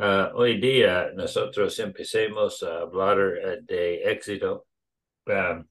[0.00, 4.64] Uh, hoy día nosotros empecemos a hablar uh, de éxito.
[5.26, 5.66] Um,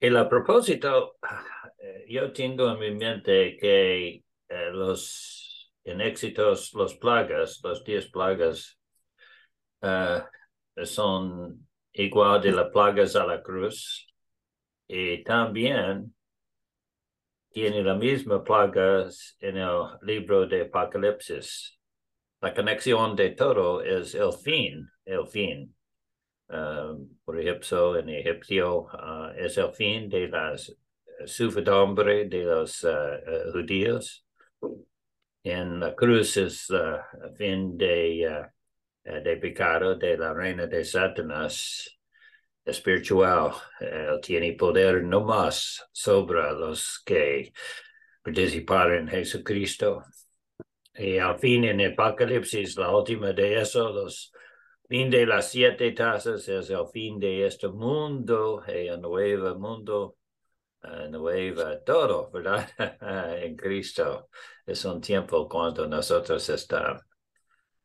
[0.00, 1.14] y a propósito,
[2.08, 4.24] yo tengo en mi mente que
[4.72, 8.76] los en éxitos, los plagas, los diez plagas,
[10.82, 14.06] son igual de las plagas a la cruz
[14.88, 16.14] y también
[17.50, 21.79] tiene las mismas plagas en el libro de Apocalipsis
[22.40, 25.74] la conexión de todo es el fin, el fin.
[26.48, 30.74] Um, por ejemplo, en Egipcio uh, es el fin de las
[31.26, 34.24] sufridumbre de los uh, uh, judíos.
[35.44, 38.48] En la cruz es el fin de,
[39.04, 41.98] de pecado de la reina de Satanás
[42.64, 43.52] espiritual.
[43.80, 47.52] Él tiene poder no más sobre los que
[48.22, 50.02] participaron en Jesucristo.
[50.94, 54.32] Y al fin en Apocalipsis, la última de eso, los
[54.90, 60.16] fin de las siete tazas es el fin de este mundo, el nuevo mundo,
[60.82, 62.68] el nuevo todo, ¿verdad?
[63.40, 64.28] en Cristo.
[64.66, 67.02] Es un tiempo cuando nosotros estamos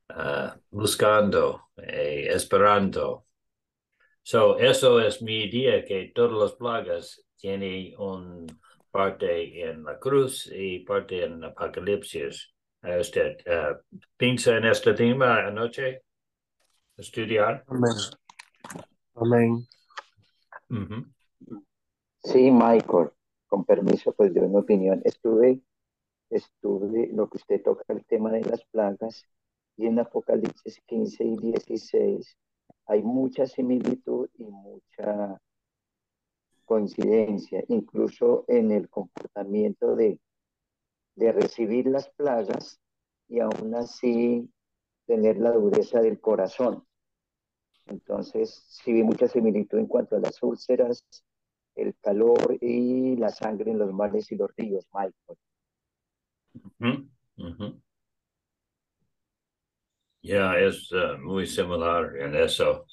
[0.09, 3.27] ah, buscando y esperando.
[4.23, 8.47] So, eso es mi idea, que todas las plagas tienen un
[8.89, 12.54] parte en la cruz y parte en Apocalipsis
[12.99, 13.77] usted uh,
[14.17, 16.03] piensa en este tema anoche?
[16.97, 17.63] Estudiar.
[17.67, 17.95] Amén.
[19.15, 19.67] Amén.
[20.69, 21.05] Uh -huh.
[22.23, 23.11] Sí, Michael,
[23.47, 25.01] con permiso, pues yo mi opinión.
[25.03, 25.61] Estuve,
[26.29, 29.25] estuve lo que usted toca el tema de las plagas
[29.77, 32.37] y en Apocalipsis 15 y 16
[32.87, 35.39] hay mucha similitud y mucha
[36.65, 40.19] coincidencia, incluso en el comportamiento de
[41.15, 42.79] de recibir las plagas
[43.27, 44.49] y aún así
[45.05, 46.85] tener la dureza del corazón.
[47.85, 51.05] Entonces, sí vi mucha similitud en cuanto a las úlceras,
[51.75, 55.37] el calor y la sangre en los mares y los ríos, Michael.
[60.21, 62.85] Ya, es uh, muy similar en eso.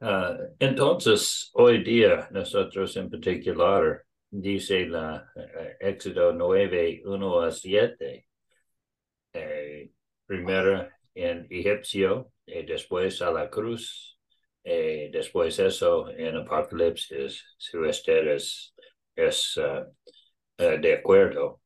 [0.00, 5.40] Uh, entonces, hoy día, nosotros en particular, dice la uh,
[5.80, 8.26] Éxodo 9, 1 a 7,
[9.32, 9.90] eh,
[10.26, 14.18] primero en egipcio y después a la cruz,
[14.64, 18.74] y después eso en Apocalipsis, si usted es,
[19.16, 19.86] es uh,
[20.58, 21.60] de acuerdo.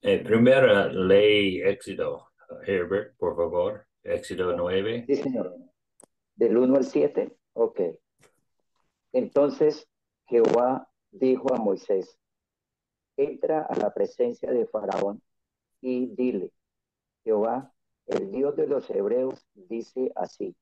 [0.00, 2.28] Eh, primera ley Éxodo,
[2.64, 5.04] Herbert, por favor, Éxodo 9.
[5.06, 5.54] Sí, señor.
[6.36, 7.80] Del 1 al 7, ok.
[9.12, 9.88] Entonces
[10.26, 12.18] Jehová dijo a Moisés,
[13.16, 15.20] entra a la presencia de Faraón
[15.80, 16.52] y dile,
[17.24, 17.72] Jehová,
[18.06, 20.56] el Dios de los hebreos, dice así,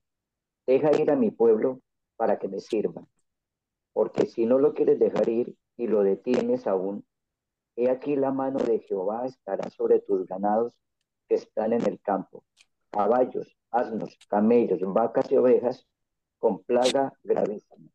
[0.66, 1.80] deja ir a mi pueblo
[2.16, 3.06] para que me sirva,
[3.92, 7.04] porque si no lo quieres dejar ir y lo detienes aún,
[7.76, 10.72] he aquí la mano de Jehová estará sobre tus ganados
[11.28, 12.44] que están en el campo,
[12.90, 15.86] caballos, asnos, camellos, vacas y ovejas,
[16.38, 17.90] con plaga gravísima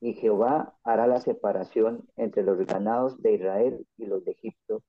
[0.00, 4.82] y Jehová hará la separación entre los ganados de Israel y los de Egipto,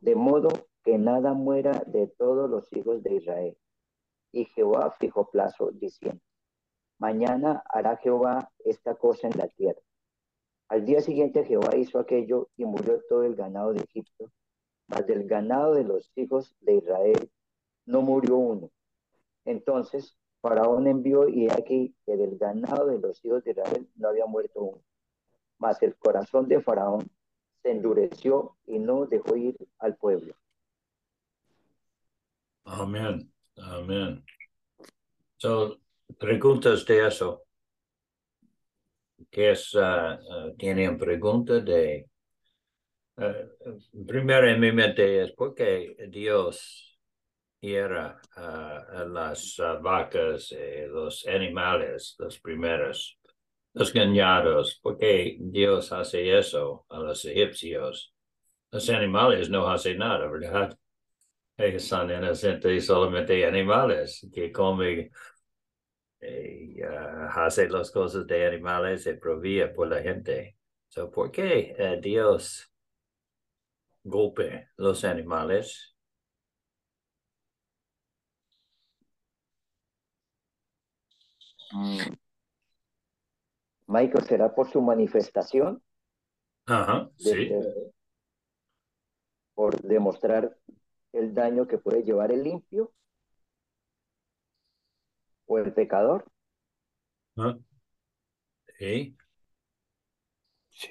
[0.00, 0.48] de modo
[0.82, 3.56] que nada muera de todos los hijos de Israel.
[4.32, 6.20] Y Jehová fijó plazo, diciendo,
[6.98, 9.80] mañana hará Jehová esta cosa en la tierra.
[10.68, 14.30] Al día siguiente Jehová hizo aquello y murió todo el ganado de Egipto,
[14.86, 17.30] mas del ganado de los hijos de Israel
[17.86, 18.70] no murió uno.
[19.44, 24.26] Entonces Faraón envió y aquí que del ganado de los hijos de Israel no había
[24.26, 24.84] muerto uno.
[25.56, 27.10] Mas el corazón de Faraón
[27.62, 30.34] se endureció y no dejó ir al pueblo.
[32.64, 34.22] Amén, amén.
[35.38, 35.80] So,
[36.18, 37.44] preguntas de eso.
[39.30, 39.74] ¿Qué es?
[39.74, 42.06] Uh, uh, ¿Tienen preguntas de...
[43.16, 46.93] Uh, primero en mi mente es por qué Dios
[47.72, 53.18] era uh, las uh, vacas, eh, los animales, los primeros,
[53.72, 58.12] los ganados, porque Dios hace eso a los egipcios.
[58.70, 60.76] Los animales no hacen nada, ¿verdad?
[61.56, 65.10] Ellos son inocentes solamente animales que comen
[66.20, 70.56] y uh, hace las cosas de animales y provee por la gente.
[70.88, 72.70] So, ¿Por qué uh, Dios
[74.02, 75.93] golpe los animales?
[83.86, 85.82] Michael, ¿será por su manifestación?
[86.66, 87.50] Ajá, sí.
[89.54, 90.56] por demostrar
[91.12, 92.92] el daño que puede llevar el limpio
[95.46, 96.24] o el pecador.
[97.36, 97.58] ¿Ah?
[98.78, 99.16] Sí.
[100.70, 100.90] Sí.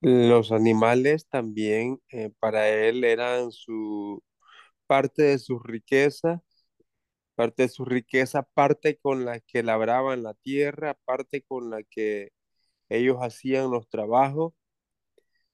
[0.00, 4.22] Los animales también eh, para él eran su
[4.86, 6.42] parte de su riqueza,
[7.38, 12.32] parte de su riqueza, parte con la que labraban la tierra, parte con la que
[12.88, 14.54] ellos hacían los trabajos.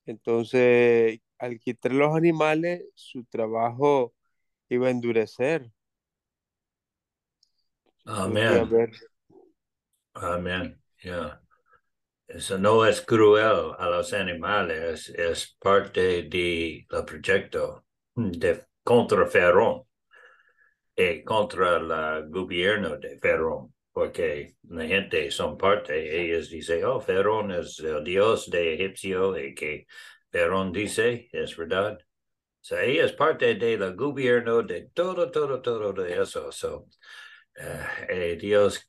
[0.07, 4.15] Entonces, al quitar los animales, su trabajo
[4.71, 5.71] iba a endurecer.
[8.07, 8.47] Amén.
[8.47, 8.91] haber
[10.15, 10.83] Amén.
[11.03, 11.43] Ya.
[12.27, 17.85] Eso no es cruel a los animales, es parte del proyecto
[18.15, 19.85] de contra Ferón
[20.97, 27.53] y contra el gobierno de Ferón, porque la gente son parte, ellos dicen, oh, Ferón
[27.53, 29.87] es el dios de Egipcio y que
[30.31, 31.99] Ferón dice, es verdad.
[32.01, 36.51] O sea, ella es parte del gobierno de todo, todo, todo de eso.
[36.51, 36.89] So,
[37.55, 38.87] eh, Dios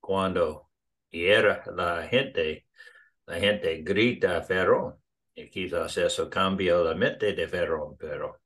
[0.00, 0.70] cuando
[1.10, 2.66] hiera la gente,
[3.26, 4.96] la gente grita a Ferón.
[5.34, 8.40] Y quizás eso cambia la mente de Ferón, pero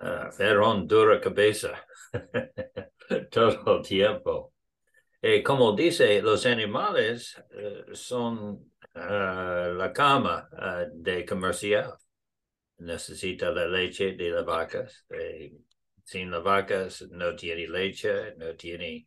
[0.00, 1.86] uh, Ferón dura cabeza
[3.30, 4.52] todo el tiempo.
[5.22, 10.48] Y como dice, los animales uh, son uh, la cama
[10.92, 11.94] de comercial.
[12.78, 15.06] Necesita la leche de las vacas.
[16.04, 19.06] Sin las vacas no tiene leche, no tiene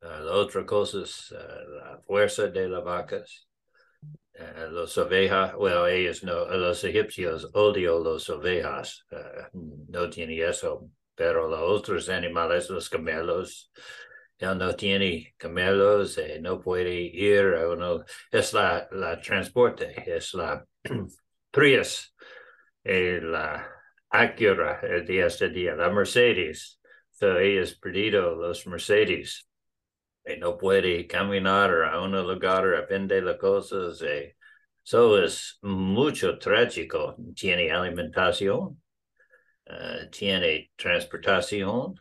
[0.00, 3.48] Uh, las otras cosas, la fuerza de las vacas,
[4.70, 9.04] los ovejas, bueno, ellos no, los egipcios odian las ovejas,
[9.52, 13.72] no tiene eso, pero los otros animales, los camelos,
[14.38, 20.64] él no tiene camelos, eh, no puede ir, uno, es la, la transporte, es la
[21.50, 22.14] Prius,
[22.84, 23.68] eh, la
[24.10, 26.80] Acura el día este día, la Mercedes,
[27.20, 29.48] ellos perdido los Mercedes
[30.36, 34.02] no puede caminar a un lugar, aprende las cosas.
[34.84, 37.16] Eso es mucho trágico.
[37.34, 38.80] Tiene alimentación,
[40.10, 41.94] tiene transportación,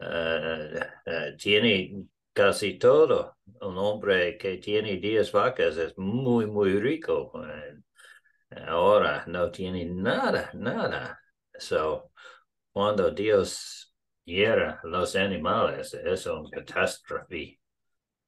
[0.00, 0.04] uh,
[1.06, 3.36] uh, tiene casi todo.
[3.60, 7.32] Un hombre que tiene 10 vacas es muy, muy rico.
[8.68, 11.20] ahora no tiene nada, nada.
[11.58, 12.12] So,
[12.72, 13.94] cuando Dios
[14.24, 17.60] hiera los animales es una catástrofe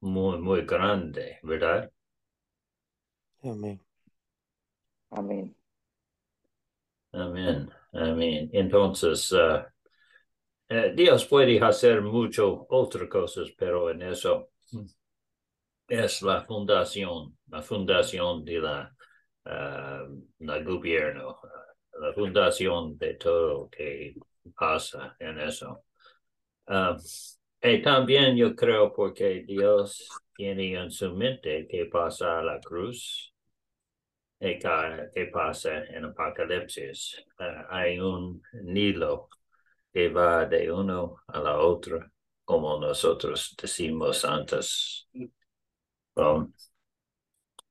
[0.01, 1.89] muy, muy grande, ¿verdad?
[3.43, 3.79] Amén.
[5.11, 5.55] Amén.
[7.13, 7.82] Amén.
[7.93, 8.49] Amén.
[8.53, 9.63] Entonces, uh,
[10.95, 14.49] Dios puede hacer mucho otras cosas, pero en eso
[15.87, 18.95] es la fundación, la fundación de la,
[19.45, 21.39] uh, la gobierno,
[21.99, 24.15] la fundación de todo que
[24.57, 25.83] pasa en eso.
[26.67, 26.97] Uh,
[27.61, 33.32] y también yo creo porque Dios tiene en su mente que pasa a la cruz
[35.13, 37.15] que pasa en Apocalipsis.
[37.39, 39.29] Uh, hay un Nilo
[39.93, 42.11] que va de uno a la otra,
[42.43, 45.07] como nosotros decimos antes.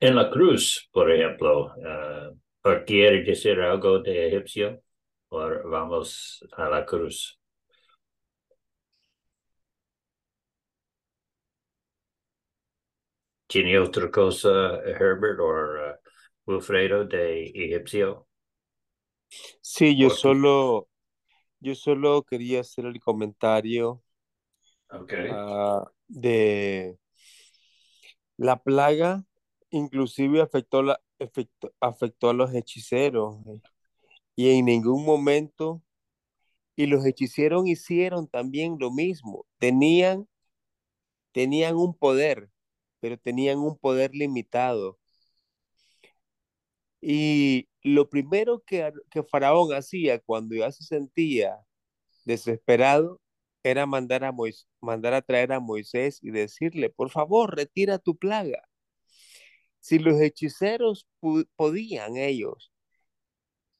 [0.01, 4.83] En la cruz, por ejemplo, uh, ¿quiere decir algo de egipcio?
[5.29, 7.39] O vamos a la cruz.
[13.47, 16.02] ¿Tiene otra cosa, Herbert o
[16.47, 18.27] Wilfredo de Egipcio?
[19.61, 20.89] Sí, yo solo,
[21.61, 24.03] yo solo quería hacer el comentario
[24.91, 25.31] okay.
[25.31, 26.99] uh, de
[28.37, 29.25] la plaga,
[29.71, 33.37] inclusive afectó, la, afectó, afectó a los hechiceros
[34.35, 35.83] y en ningún momento,
[36.75, 40.29] y los hechiceros hicieron también lo mismo, tenían,
[41.33, 42.51] tenían un poder,
[43.01, 44.99] pero tenían un poder limitado.
[47.03, 51.59] Y lo primero que, que Faraón hacía cuando ya se sentía
[52.25, 53.21] desesperado
[53.65, 58.17] era mandar a, Moisés, mandar a traer a Moisés y decirle, por favor, retira tu
[58.17, 58.69] plaga.
[59.81, 61.07] Si los hechiceros
[61.57, 62.73] podían ellos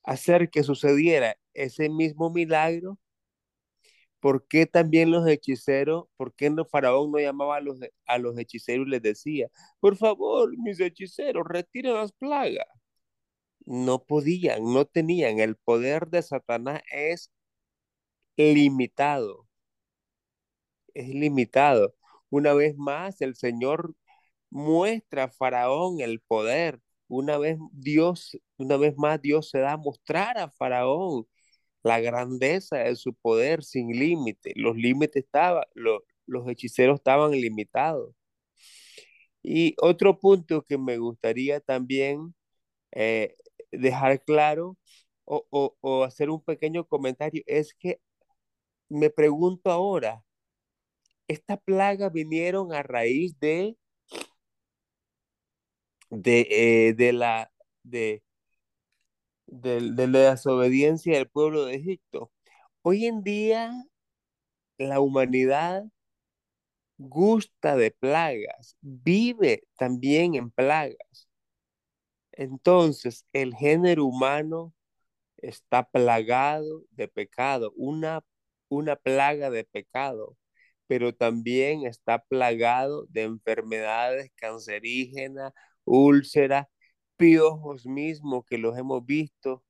[0.05, 2.99] hacer que sucediera ese mismo milagro,
[4.21, 8.39] ¿por qué también los hechiceros, por qué no Faraón no llamaba a los, a los
[8.39, 9.49] hechiceros y les decía,
[9.81, 12.67] por favor, mis hechiceros, retiren las plagas?
[13.67, 15.41] No podían, no tenían.
[15.41, 17.31] El poder de Satanás es
[18.37, 19.47] limitado.
[20.95, 21.95] Es limitado.
[22.31, 23.95] Una vez más, el Señor
[24.51, 26.81] muestra a Faraón el poder.
[27.09, 31.27] una vez Dios, una vez más Dios se da a mostrar a Faraón
[31.85, 34.53] la grandeza de su poder sin límite.
[34.57, 38.15] Los límites estaban, los, los hechiceros estaban limitados.
[39.43, 42.35] Y otro punto que me gustaría también
[42.93, 43.37] eh,
[43.73, 44.77] dejar claro
[45.25, 48.01] o, o, o hacer un pequeño comentario es que
[48.91, 50.25] me pregunto ahora,
[51.27, 53.77] ¿esta plaga vinieron a raíz de,
[56.11, 57.51] de, eh, de la,
[57.83, 58.23] de,
[59.47, 62.33] de, de la desobediencia del pueblo de Egipto?
[62.83, 63.73] Hoy en día
[64.79, 65.85] la humanidad
[66.99, 71.29] gusta de plagas, vive también en plagas.
[72.33, 74.75] Entonces, el género humano
[75.39, 78.25] está plagado de pecado, una,
[78.69, 80.37] una plaga de pecado,
[80.87, 85.53] pero también está plagado de enfermedades cancerígenas,
[85.85, 86.67] úlceras,
[87.17, 89.65] piojos mismos que los hemos visto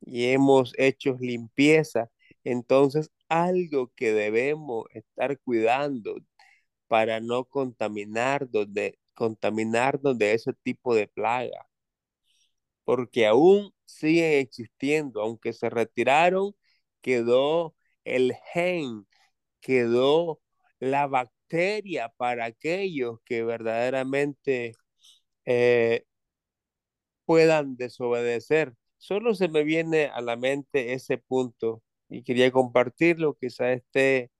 [0.00, 2.10] y hemos hecho limpieza.
[2.44, 6.16] Entonces, algo que debemos estar cuidando
[6.88, 11.66] para no contaminarnos de, contaminarnos de ese tipo de plaga.
[12.84, 16.54] Porque aún siguen existiendo, aunque se retiraron,
[17.02, 19.06] quedó el gen,
[19.60, 20.40] quedó
[20.80, 24.74] la bacteria para aquellos que verdaderamente
[25.46, 26.04] eh,
[27.24, 28.74] puedan desobedecer.
[28.98, 34.30] Solo se me viene a la mente ese punto y quería compartirlo, quizá esté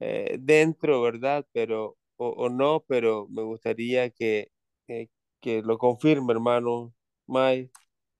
[0.00, 1.46] eh, dentro, ¿verdad?
[1.52, 4.50] Pero, o, o, no, pero me gustaría que,
[4.86, 6.92] que, que lo confirme, hermano
[7.26, 7.70] May.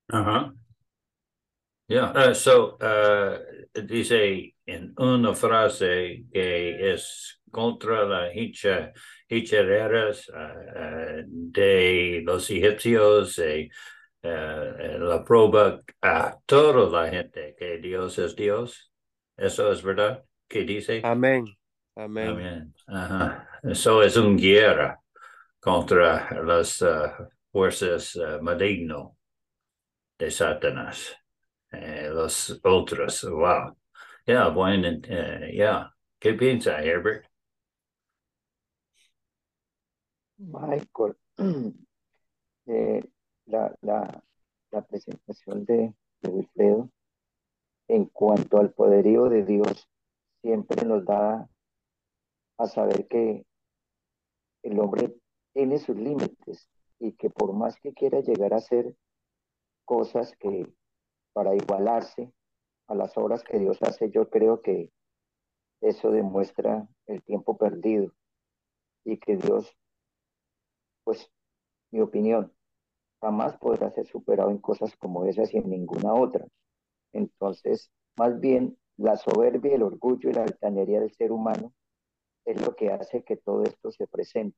[0.08, 0.54] Ajá.
[1.88, 3.38] Yeah, uh, so uh,
[3.86, 8.92] dice en una frase que es contra la hincha,
[9.28, 13.68] hinchereras uh, de los egipcios, eh,
[14.98, 18.92] la prueba a toda la gente que Dios es Dios.
[19.36, 20.24] ¿Eso es verdad?
[20.48, 21.02] ¿Qué dice?
[21.04, 21.44] Amén.
[21.94, 22.28] Amén.
[22.28, 22.74] Amén.
[22.88, 23.45] Ajá.
[23.62, 25.00] Eso es una guerra
[25.60, 26.84] contra las
[27.50, 29.08] fuerzas malignas
[30.18, 31.16] de Satanás.
[31.72, 33.22] Eh, los otros.
[33.24, 33.76] Wow.
[34.26, 35.92] Ya, yeah, bueno, uh, yeah.
[36.18, 37.26] ¿Qué piensa, Herbert?
[40.38, 41.16] Michael,
[42.66, 43.02] eh,
[43.46, 44.22] la, la,
[44.70, 46.90] la, presentación de Wilfredo
[47.88, 49.88] en cuanto al poderío de Dios
[50.42, 51.48] siempre nos da
[52.58, 53.44] a saber que
[54.62, 55.14] el hombre
[55.52, 58.94] tiene sus límites y que por más que quiera llegar a hacer
[59.84, 60.72] cosas que
[61.32, 62.32] para igualarse
[62.88, 64.90] a las obras que Dios hace, yo creo que
[65.80, 68.12] eso demuestra el tiempo perdido
[69.04, 69.70] y que Dios,
[71.04, 71.30] pues,
[71.90, 72.52] mi opinión,
[73.20, 76.46] jamás podrá ser superado en cosas como esas y en ninguna otra.
[77.12, 81.72] Entonces, más bien, la soberbia, el orgullo y la altanería del ser humano
[82.46, 84.56] es lo que hace que todo esto se presente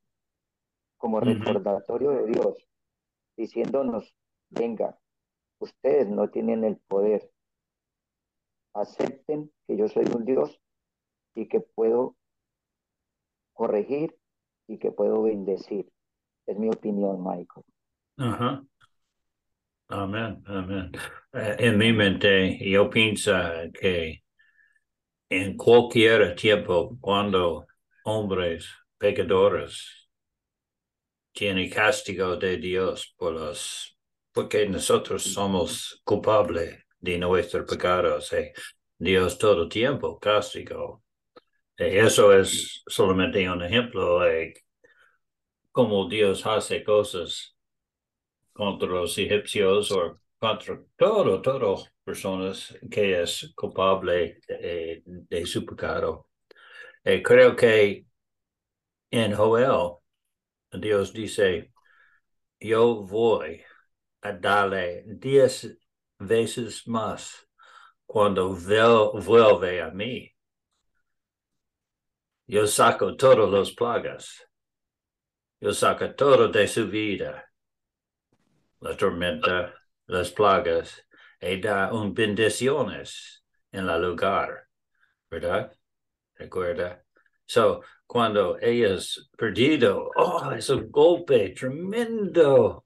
[0.99, 2.69] como recordatorio de Dios,
[3.37, 4.15] diciéndonos,
[4.51, 4.99] venga,
[5.59, 7.31] ustedes no tienen el poder,
[8.75, 10.61] acepten que yo soy un Dios
[11.35, 12.17] y que puedo
[13.53, 14.17] corregir
[14.67, 15.91] y que puedo bendecir.
[16.47, 17.65] Es mi opinión, Michael.
[18.19, 18.65] Ajá.
[19.89, 20.93] Amén, amén.
[21.33, 23.33] Uh, en mi mente, yo pienso
[23.73, 24.23] que
[25.31, 27.67] en cualquier tiempo, cuando
[28.09, 30.09] hombres pecadores
[31.33, 33.97] tienen castigo de Dios por los,
[34.33, 38.53] porque nosotros somos culpables de nuestros pecados, eh,
[38.99, 41.05] Dios todo tiempo castigo.
[41.77, 44.55] Eh, eso es solamente un ejemplo de
[45.71, 47.57] cómo Dios hace cosas
[48.53, 56.28] contra los egipcios o contra todo, todas personas que es culpable de, de su pecado.
[57.09, 58.05] Eh, creo que
[59.11, 59.97] en Joel,
[60.71, 61.73] Dios dice,
[62.61, 63.63] yo voy
[64.21, 65.79] a darle diez
[66.19, 67.49] veces más
[68.05, 70.31] cuando vuelve a mí.
[72.47, 74.47] Yo saco todas las plagas.
[75.63, 77.49] Yo saco todo de su vida
[78.81, 79.75] la tormenta,
[80.07, 81.07] las plagas,
[81.41, 84.69] y da un bendiciones en la lugar,
[85.31, 85.78] ¿verdad?
[86.39, 87.05] Recuerda.
[87.47, 92.85] So, cuando ellos perdido, oh, es un golpe tremendo.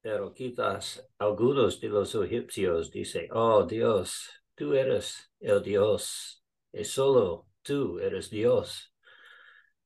[0.00, 7.46] Pero quizás algunos de los egipcios dicen, oh Dios, tú eres el Dios, y solo
[7.62, 8.92] tú eres Dios.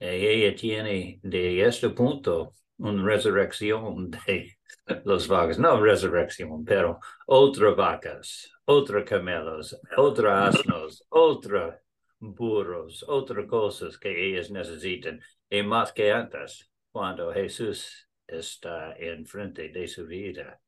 [0.01, 4.59] Y ella tiene de este punto una resurrección de
[5.05, 11.75] los vacas, no resurrección, pero otras vacas, otros camelos, otros asnos, otros
[12.21, 15.21] burros, otras cosas que ellos necesitan,
[15.51, 20.61] y más que antes, cuando Jesús está enfrente de su vida.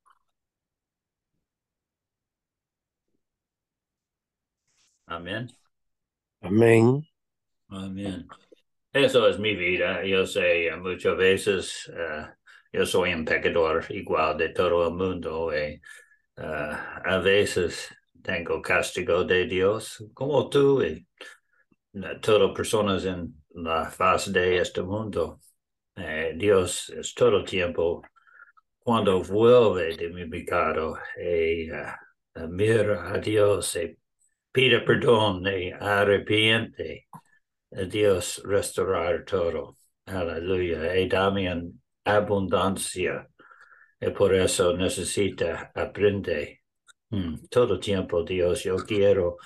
[5.07, 5.49] Amén.
[6.41, 7.03] Amén.
[7.69, 8.27] Amén.
[8.93, 10.05] Eso es mi vida.
[10.05, 12.27] Yo sé, muchas veces uh,
[12.73, 15.81] yo soy un pecador igual de todo el mundo y
[16.37, 17.89] uh, a veces
[18.23, 21.07] tengo castigo de Dios, como tú y
[22.21, 25.41] todas personas en la faz de este mundo.
[25.97, 28.03] Eh, Dios es todo el tiempo
[28.79, 31.69] cuando vuelve de mi pecado y
[32.49, 33.99] mira a Dios y
[34.53, 37.07] pide perdón y arrepiente.
[37.71, 39.77] Dios restaurar todo.
[40.07, 40.97] Aleluya.
[40.99, 41.09] Y
[42.05, 43.29] abundancia.
[44.01, 46.61] Y por eso necesita aprender.
[47.11, 49.37] Mm, todo tiempo, Dios, yo quiero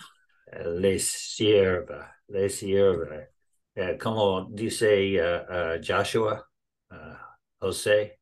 [0.47, 3.29] uh, les sirva, les sirva.
[3.77, 6.45] Uh, como dice uh, Joshua,
[7.61, 8.21] José,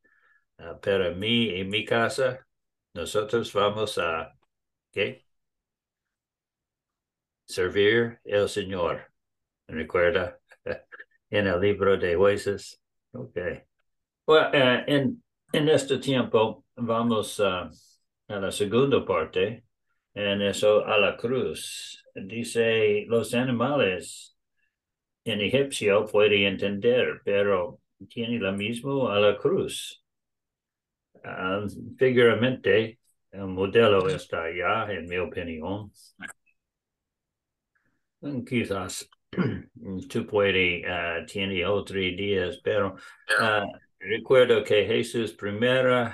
[0.80, 2.46] para mí y mi casa,
[2.94, 4.32] nosotros vamos a,
[4.92, 5.26] ¿qué?
[7.44, 9.12] Servir el Señor.
[9.66, 10.38] Recuerda
[11.30, 12.80] en el libro de jueces.
[13.12, 13.36] Ok.
[14.26, 17.68] Well, uh, en, en este tiempo vamos uh,
[18.28, 19.64] a la segunda parte,
[20.14, 22.04] en eso a la cruz.
[22.14, 24.36] Dice, los animales
[25.24, 30.04] en egipcio puede entender, pero tiene lo mismo a la cruz.
[31.14, 32.98] Uh, figuramente,
[33.30, 35.90] el modelo está allá, en mi opinión.
[38.46, 39.08] Quizás
[40.08, 42.96] tú puedes, uh, tiene otros días, pero
[43.40, 46.12] uh, recuerdo que Jesús primero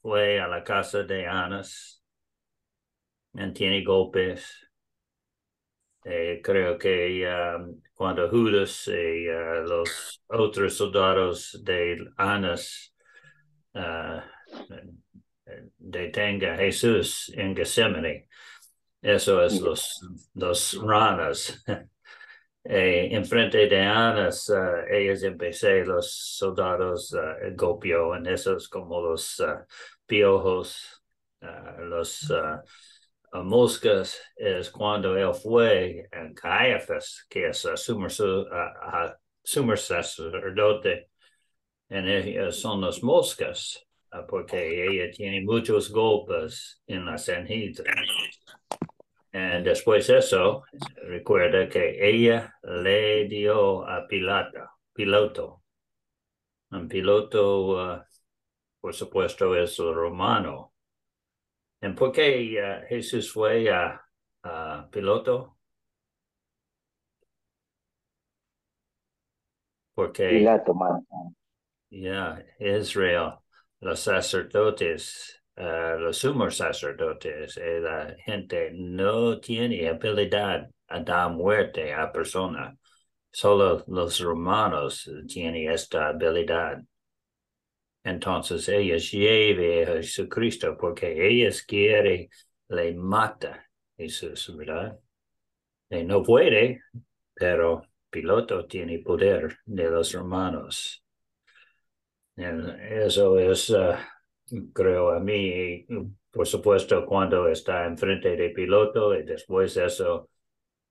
[0.00, 1.95] fue a la casa de Anas
[3.38, 4.66] y tiene golpes.
[6.04, 12.94] Eh, creo que um, cuando Judas y uh, los otros soldados de Anas
[13.74, 14.20] uh,
[15.78, 18.28] detenga a Jesús en Gethsemane,
[19.02, 20.00] eso es los,
[20.34, 21.64] los ranas.
[22.68, 29.38] Eh, enfrente de Anas, uh, ellos empecé los soldados uh, golpeó en esos como los
[29.38, 29.64] uh,
[30.04, 31.00] piojos,
[31.78, 32.28] los
[33.44, 39.74] moscas, es cuando él fue en Caiaphas, que es sumo, sumo
[41.88, 43.86] en ellos son los moscas,
[44.28, 47.86] porque ella tiene muchos golpes en la Sanhedrin.
[49.32, 50.64] Y después de eso,
[51.02, 55.62] recuerda que ella le dio a Pilato, piloto.
[56.70, 58.02] Un piloto, uh,
[58.80, 60.72] por supuesto, es romano.
[61.80, 64.00] ¿Y por qué uh, Jesús fue a,
[64.42, 65.56] a piloto?
[69.94, 70.74] Porque Pilato,
[71.90, 73.38] ya Israel,
[73.80, 81.92] los sacerdotes uh, los sumos sacerdotes, eh, la gente no tiene habilidad a dar muerte
[81.92, 82.76] a persona.
[83.30, 86.82] Solo los romanos tienen esta habilidad.
[88.06, 92.28] Entonces ellos lleven a Jesucristo porque ellos quieren
[92.68, 94.96] le mata Jesús, ¿verdad?
[95.90, 96.82] Y no puede,
[97.34, 101.04] pero piloto tiene poder de los romanos.
[102.36, 103.96] Eso es uh,
[104.72, 105.84] creo a mí,
[106.30, 110.30] por supuesto, cuando está enfrente de piloto y después eso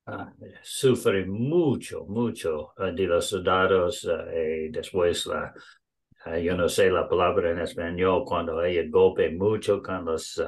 [0.08, 0.26] uh,
[0.62, 5.54] sufre mucho, mucho uh, de los soldados y después la,
[6.42, 10.42] yo no sé la palabra en español, cuando ella golpe mucho con los,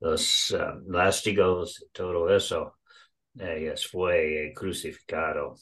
[0.00, 2.78] los lástigos, todo eso,
[3.34, 5.54] ella fue crucificado,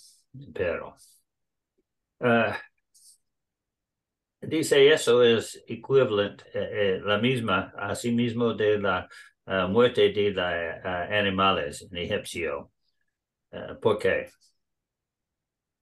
[0.52, 0.96] pero
[4.40, 9.08] dice eso es equivalente, eh, eh, la misma, así mismo de la
[9.46, 12.70] uh, muerte de los uh, animales en egipcio.
[13.50, 14.30] Uh, ¿Por qué?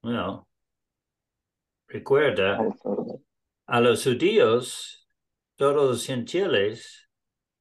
[0.01, 0.47] Bueno,
[1.87, 2.59] recuerda,
[3.67, 5.07] a los judíos,
[5.55, 7.09] todos los gentiles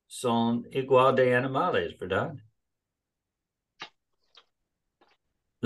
[0.07, 2.35] son igual de animales, ¿verdad?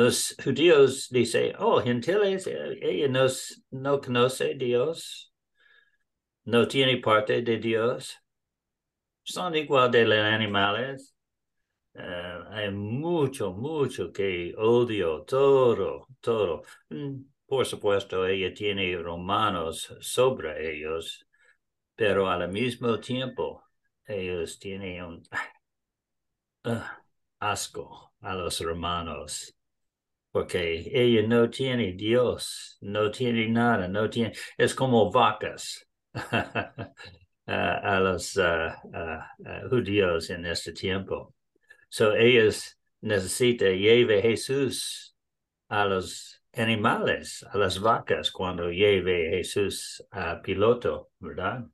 [0.00, 3.26] los judíos dicen, oh, gentiles, ella no,
[3.70, 5.33] no conoce Dios,
[6.44, 8.16] no tiene parte de Dios,
[9.22, 11.14] son igual de los animales.
[11.94, 16.62] Uh, hay mucho, mucho que odio, todo, todo.
[17.51, 21.27] Por supuesto, ella tiene romanos sobre ellos,
[21.97, 23.65] pero al mismo tiempo
[24.07, 25.23] ellos tienen un
[26.63, 27.03] ah,
[27.41, 29.53] asco a los romanos
[30.31, 35.89] porque ella no tiene Dios, no tiene nada, no tiene, es como vacas
[37.47, 38.39] a los
[39.71, 41.35] judíos en este tiempo.
[41.89, 45.17] So ellos necesitan lleve Jesús
[45.67, 51.67] a los animales, a las vacas cuando lleve Jesús a piloto, ¿verdad?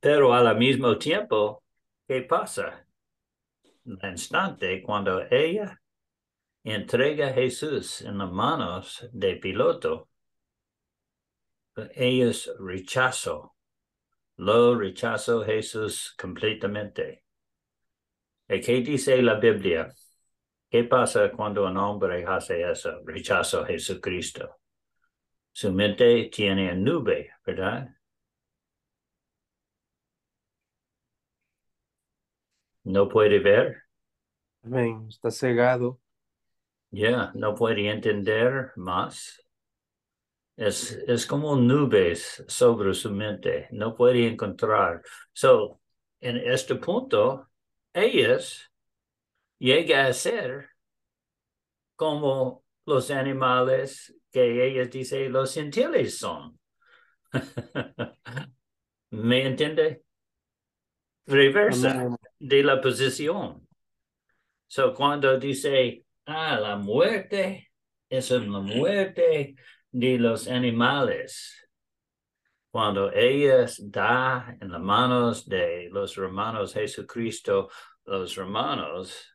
[0.00, 1.62] Pero al mismo tiempo,
[2.06, 2.86] ¿qué pasa?
[3.84, 5.80] El instante cuando ella
[6.64, 10.08] entrega Jesús en las manos de piloto,
[11.94, 13.54] ellos rechazó,
[14.36, 17.24] lo rechazó Jesús completamente.
[18.48, 19.92] ¿Y qué dice la Biblia?
[20.68, 23.00] ¿Qué pasa cuando un hombre hace eso?
[23.04, 24.58] Rechaza a Jesucristo.
[25.52, 27.88] Su mente tiene nube, ¿verdad?
[32.84, 33.82] No puede ver.
[34.62, 35.06] Amén.
[35.08, 36.00] Está cegado.
[36.90, 39.40] Ya, no puede entender más.
[40.56, 45.02] Es, es como nubes sobre su mente, no puede encontrar.
[45.32, 45.80] So,
[46.20, 47.50] en este punto,
[47.92, 48.72] ellos
[49.58, 50.70] llegan a ser
[51.96, 56.58] como los animales que ellos dicen los gentiles son.
[59.10, 60.02] ¿Me entiende?
[61.26, 63.66] Reversa de la posición.
[64.68, 67.70] So, cuando dice Ah, la muerte
[68.08, 69.54] es la muerte
[69.92, 71.68] de los animales.
[72.68, 77.70] Cuando ellas da en las manos de los romanos Jesucristo,
[78.04, 79.32] los romanos,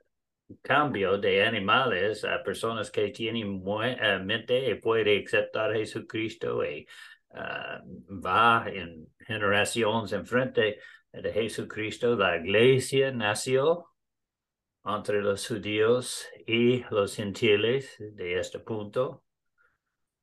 [0.61, 6.87] cambio de animales a personas que tienen eh, mente y puede aceptar a Jesucristo y
[7.31, 10.79] ah, va en generaciones en frente
[11.11, 13.87] de Jesucristo, la iglesia nació
[14.85, 19.23] entre los judíos y los gentiles de este punto,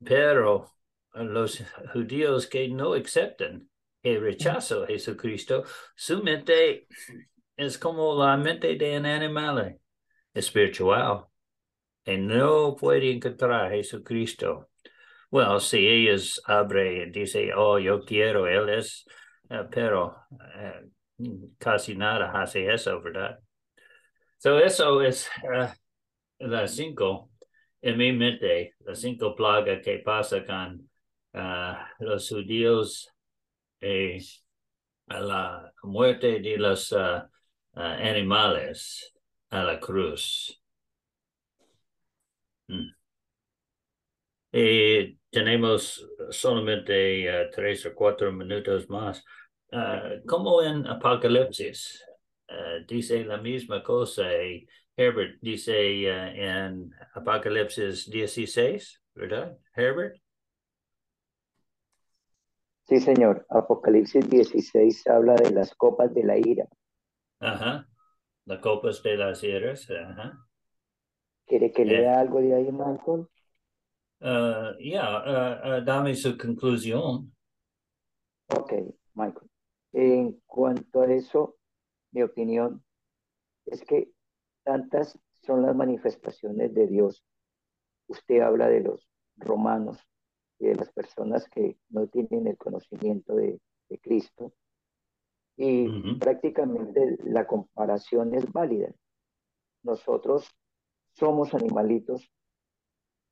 [0.03, 0.71] pero
[1.13, 1.63] los
[1.93, 3.69] judíos que no aceptan
[4.03, 5.63] el rechazo a Jesucristo,
[5.95, 6.87] su mente
[7.55, 9.79] es como la mente de un animal
[10.33, 11.25] espiritual
[12.05, 14.69] y no puede encontrar a Jesucristo.
[15.29, 19.05] Bueno, si ellos abren y dicen, oh, yo quiero, Él es,
[19.49, 20.15] eh, pero
[20.55, 20.89] eh,
[21.57, 23.39] casi nada hace eso, ¿verdad?
[24.37, 25.29] So eso es
[26.39, 27.29] uh, cinco
[27.81, 30.89] en mi mente, las cinco plagas que pasa con
[31.99, 33.09] los judíos
[33.79, 34.17] y
[35.07, 36.95] la muerte de los
[37.73, 39.13] animales
[39.49, 40.61] a la cruz.
[42.67, 42.89] Hmm.
[44.51, 49.23] Y tenemos solamente tres o cuatro minutos más.
[50.27, 52.03] como en Apocalipsis,
[52.49, 60.19] uh, dice la misma cosa y Herbert dice en Apocalipsis 16, ¿verdad, Herbert?
[62.89, 63.45] Sí, señor.
[63.49, 66.65] Apocalipsis 16 habla de las copas de la ira.
[67.39, 67.88] Ajá.
[68.49, 69.43] Las copas de las.
[69.43, 70.43] Ajá.
[71.45, 72.19] ¿Quiere que lea yeah.
[72.19, 73.27] algo de ahí, Michael?
[74.21, 77.31] Uh, yeah, uh, uh, dame su conclusión.
[78.47, 78.73] Ok,
[79.13, 79.51] Michael.
[79.93, 81.57] En cuanto a eso,
[82.11, 82.83] mi opinión
[83.67, 84.13] es que
[84.63, 87.23] tantas son las manifestaciones de Dios.
[88.07, 89.07] Usted habla de los
[89.37, 89.99] romanos
[90.57, 94.53] y de las personas que no tienen el conocimiento de, de Cristo.
[95.59, 96.19] Y uh -huh.
[96.19, 98.95] prácticamente la comparación es válida.
[99.83, 100.49] Nosotros
[101.09, 102.31] somos animalitos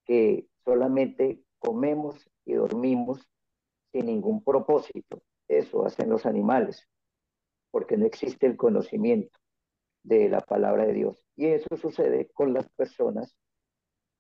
[0.04, 3.26] que solamente comemos y dormimos
[3.94, 5.22] sin ningún propósito.
[5.48, 6.86] Eso hacen los animales
[7.72, 9.40] porque no existe el conocimiento
[10.04, 11.24] de la palabra de Dios.
[11.38, 13.38] Y eso sucede con las personas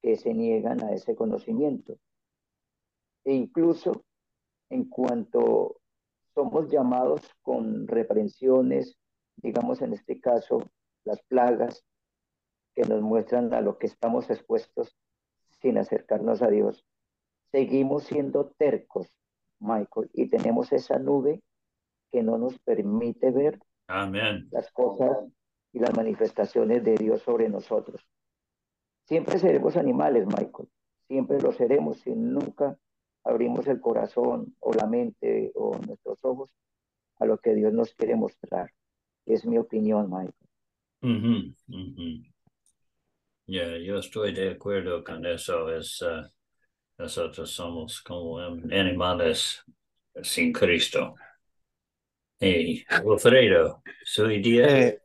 [0.02, 1.98] que se niegan a ese conocimiento.
[3.26, 4.06] E incluso
[4.70, 5.82] en cuanto
[6.38, 8.96] somos llamados con reprensiones,
[9.38, 10.70] digamos en este caso,
[11.04, 11.84] las plagas
[12.76, 14.96] que nos muestran a lo que estamos expuestos
[15.64, 16.86] sin acercarnos a Dios,
[17.52, 19.08] seguimos siendo tercos,
[19.58, 21.42] Michael, y tenemos esa nube
[22.12, 24.48] que no nos permite ver Amén.
[24.52, 25.18] las cosas
[25.74, 28.08] y las manifestaciones de Dios sobre nosotros.
[29.06, 30.70] Siempre seremos animales, Michael.
[31.08, 32.78] Siempre lo seremos si nunca
[33.28, 36.50] abrimos el corazón o la mente o nuestros ojos
[37.20, 38.72] a lo que Dios nos quiere mostrar.
[39.26, 40.34] Es mi opinión, Michael.
[41.02, 42.34] Uh -huh, uh -huh.
[43.46, 45.70] Yeah, yo estoy de acuerdo con eso.
[45.70, 46.24] Es, uh,
[46.98, 49.64] nosotros somos como animales
[50.22, 51.16] sin Cristo.
[52.40, 54.80] Y Wilfredo, su idea.
[54.80, 55.02] Eh,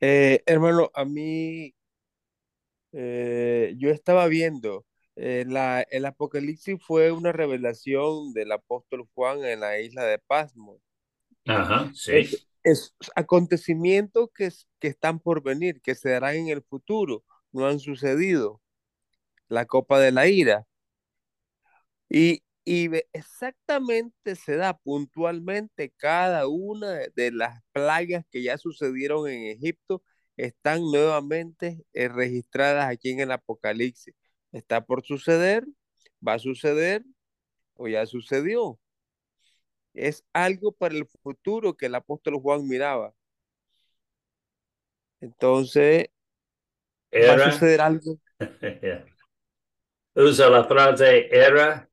[0.00, 1.74] eh, hermano, a mí,
[2.92, 4.84] eh, yo estaba viendo,
[5.16, 10.80] eh, la, el Apocalipsis fue una revelación del apóstol Juan en la isla de Pasmo.
[11.46, 12.12] Ajá, sí.
[12.12, 17.66] Es, es acontecimientos que, que están por venir, que se darán en el futuro, no
[17.66, 18.60] han sucedido.
[19.48, 20.66] La copa de la ira.
[22.08, 29.46] Y, y exactamente se da puntualmente cada una de, las plagas que ya sucedieron en
[29.48, 30.02] Egipto
[30.36, 34.14] están nuevamente eh, registradas aquí en el Apocalipsis.
[34.52, 35.64] Está por suceder,
[36.26, 37.04] va a suceder
[37.76, 38.78] o ya sucedió.
[39.94, 43.14] Es algo para el futuro que el apóstol Juan miraba.
[45.22, 46.08] Entonces,
[47.28, 48.18] va a suceder algo.
[50.14, 51.88] Usa la frase era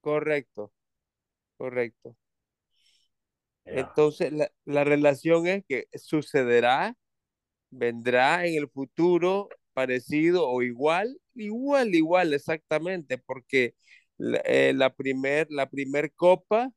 [0.00, 0.72] Correcto,
[1.56, 2.16] correcto.
[3.64, 3.80] Yeah.
[3.80, 6.96] Entonces, la, la relación es que sucederá,
[7.70, 13.74] vendrá en el futuro parecido o igual, igual, igual, exactamente, porque
[14.18, 16.70] la, eh, la primer, la primer copa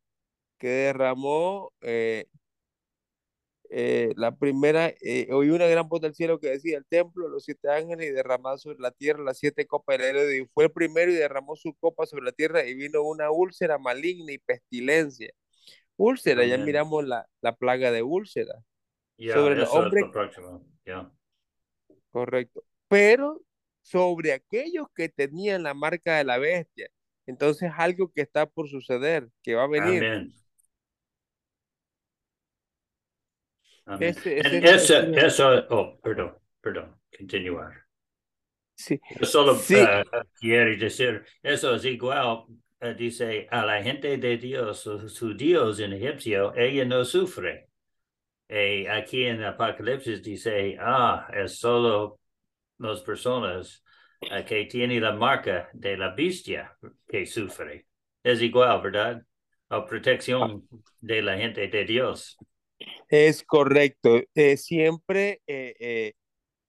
[0.60, 2.28] que derramó, eh,
[3.70, 7.44] eh, la primera, eh, oí una gran voz del cielo que decía, el templo, los
[7.44, 10.72] siete ángeles y derramado sobre la tierra las siete copas del héroe, y fue el
[10.72, 15.32] primero y derramó su copa sobre la tierra y vino una úlcera maligna y pestilencia.
[15.96, 18.54] Úlcera, ya miramos la, la plaga de úlcera,
[19.20, 20.12] Yeah, sobre el hombre-.
[20.86, 21.12] Yeah.
[22.12, 23.42] correcto, pero
[23.82, 26.90] sobre aquellos que tenían la marca de la bestia.
[27.26, 30.06] Entonces, algo que está por suceder, que va a venir.
[30.06, 30.34] Amén.
[34.00, 37.74] Ese- eso, eso, oh, perdón, perdón, continuar.
[38.76, 39.76] Sí, Yo solo Sí.
[39.76, 40.04] eh,
[40.40, 42.44] quiero decir, eso es igual,
[42.80, 47.70] eh, dice, a la gente de Dios, su, su Dios en egipcio, ella no sufre.
[48.50, 52.20] Y aquí en Apocalipsis dice, ah, es solo
[52.80, 53.84] las personas
[54.22, 57.88] eh, que tienen la marca de la bestia que sufre.
[58.24, 59.24] Es igual, ¿verdad?
[59.70, 60.68] O protección
[61.02, 62.38] de la gente de Dios.
[63.10, 64.22] Es correcto.
[64.36, 66.14] Eh, siempre, eh, eh,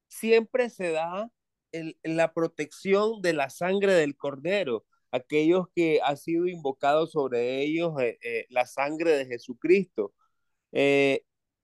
[0.08, 1.30] siempre se da
[1.72, 4.86] el- la protección de la sangre del cordero.
[5.12, 10.14] Aquellos que ha sido invocado sobre ellos eh, la sangre de Jesucristo.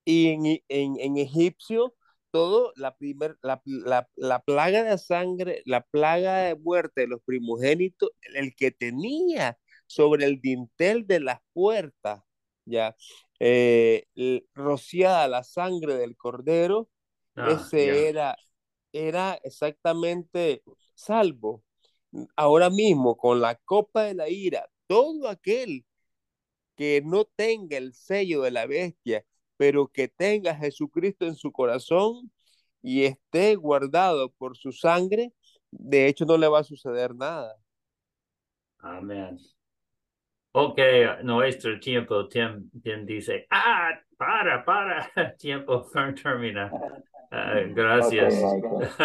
[0.04, 1.94] Y en, en, en egipcio,
[2.30, 7.22] todo, la, primer, la, la, la plaga de sangre, la plaga de muerte de los
[7.24, 12.22] primogénitos, el que tenía sobre el dintel de las puertas,
[12.66, 12.96] ya,
[13.44, 14.06] eh,
[14.54, 16.88] rociada la sangre del cordero,
[17.36, 18.36] Ah, ese era,
[18.92, 21.64] era exactamente salvo.
[22.36, 25.84] Ahora mismo, con la copa de la ira, todo aquel
[26.76, 29.24] que no tenga el sello de la bestia,
[29.56, 32.32] pero que tenga a Jesucristo en su corazón
[32.82, 35.32] y esté guardado por su sangre,
[35.70, 37.56] de hecho no le va a suceder nada.
[38.82, 39.38] Amén.
[40.56, 40.78] Ok,
[41.24, 45.84] nuestro tiempo, Tim, Tim dice, ah, para, para, tiempo
[46.22, 46.70] termina.
[47.32, 48.40] Ah, gracias.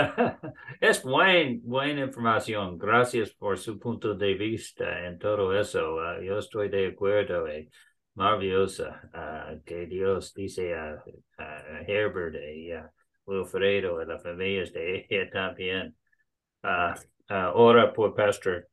[0.80, 2.78] es buen, buena información.
[2.78, 6.00] Gracias por su punto de vista en todo eso.
[6.00, 7.48] Ah, yo estoy de acuerdo.
[7.48, 7.68] eh,
[8.14, 11.04] maravillosa ah, que Dios dice a,
[11.40, 12.92] a Herbert y a
[13.26, 15.96] Wilfredo y las familias de ella también.
[16.62, 16.94] Ah,
[17.28, 18.68] ah, ora por Pastor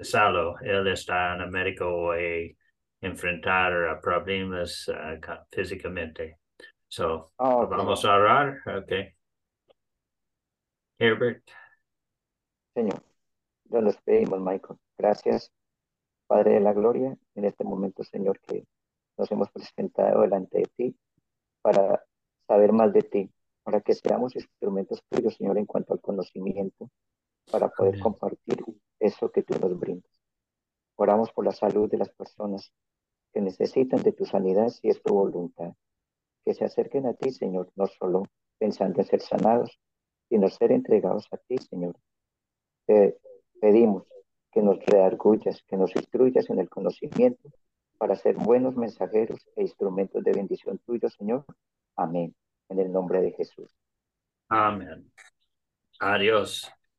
[0.00, 0.58] Salo.
[0.60, 2.56] Él está en América hoy
[3.00, 6.38] enfrentar a problemas ca- físicamente.
[6.88, 7.66] So, Ah.
[7.68, 8.92] Vamos a orar, ok.
[10.98, 11.44] Herbert,
[12.74, 13.02] Señor,
[13.64, 14.78] ya los pedimos, Michael.
[14.96, 15.52] Gracias,
[16.26, 18.64] Padre de la Gloria, en este momento, Señor, que
[19.16, 20.96] nos hemos presentado delante de ti
[21.62, 22.04] para
[22.46, 23.30] saber más de ti,
[23.62, 26.90] para que seamos instrumentos tuyos, Señor, en cuanto al conocimiento,
[27.50, 28.02] para poder Amén.
[28.02, 28.64] compartir
[29.00, 30.10] eso que tú nos brindas.
[30.96, 32.72] Oramos por la salud de las personas
[33.32, 35.72] que necesitan de tu sanidad si es tu voluntad.
[36.44, 38.24] Que se acerquen a ti, Señor, no solo
[38.58, 39.78] pensando en ser sanados,
[40.28, 41.96] sino ser entregados a ti, Señor.
[42.86, 43.18] Te
[43.60, 44.04] pedimos
[44.50, 47.48] que nos redargullas, que nos instruyas en el conocimiento
[47.98, 51.44] para ser buenos mensajeros e instrumentos de bendición tuyo, Señor.
[51.96, 52.34] Amén.
[52.68, 53.74] En el nombre de Jesús.
[54.48, 55.10] amén.
[56.00, 56.70] Adiós.